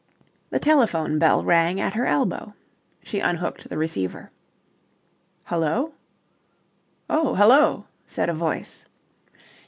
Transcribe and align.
The 0.49 0.57
telephone 0.57 1.19
bell 1.19 1.43
rang 1.43 1.79
at 1.79 1.93
her 1.93 2.07
elbow. 2.07 2.55
She 3.03 3.19
unhooked 3.19 3.69
the 3.69 3.77
receiver. 3.77 4.31
"Hullo?" 5.45 5.93
"Oh, 7.07 7.35
hullo," 7.35 7.85
said 8.07 8.27
a 8.27 8.33
voice. 8.33 8.87